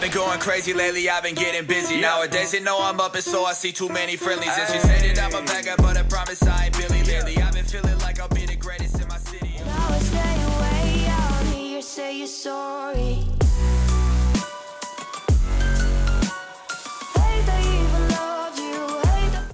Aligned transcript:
I've 0.00 0.10
been 0.10 0.18
going 0.18 0.40
crazy 0.40 0.72
lately, 0.72 1.10
I've 1.10 1.22
been 1.22 1.34
getting 1.34 1.66
busy. 1.66 2.00
Nowadays, 2.00 2.52
they 2.52 2.60
know 2.60 2.78
I'm 2.80 2.98
up, 3.00 3.14
and 3.14 3.22
so 3.22 3.44
I 3.44 3.52
see 3.52 3.70
too 3.70 3.90
many 3.90 4.16
friendlies. 4.16 4.48
And 4.58 4.72
she 4.72 4.78
said 4.78 5.14
that 5.14 5.22
I'm 5.22 5.34
a 5.34 5.46
beggar, 5.46 5.74
but 5.76 5.98
I 5.98 6.02
promise 6.04 6.42
I 6.42 6.64
ain't 6.64 6.78
Billy 6.78 7.02
Lily. 7.02 7.36
I've 7.36 7.52
been 7.52 7.66
feeling 7.66 7.98
like 7.98 8.18
I'll 8.18 8.26
be 8.30 8.46
the 8.46 8.56
greatest 8.56 8.98
in 8.98 9.06
my 9.08 9.18
city. 9.18 9.52
Now 9.58 9.88
I 9.90 9.98
stay 9.98 10.42
away, 10.42 11.06
I'll 11.06 11.44
hear 11.52 11.82
say 11.82 12.16
you're 12.16 12.28
sorry. 12.28 13.29